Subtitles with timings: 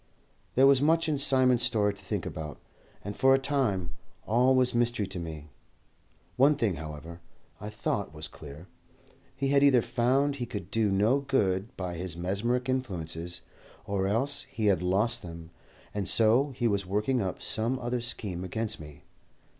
[0.55, 2.57] There was much in Simon's story to think about,
[3.03, 3.91] and for a time
[4.25, 5.51] all was mystery to me.
[6.37, 7.21] One thing, however,
[7.59, 8.65] I thought was clear.
[9.35, 13.41] He had either found he could do no good by his mesmeric influences,
[13.85, 15.51] or else he had lost them,
[15.93, 19.03] and so he was working up some other scheme against me.